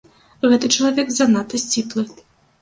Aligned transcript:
Гэты 0.53 0.69
чалавек 0.75 1.11
занадта 1.17 1.61
сціплы. 1.65 2.07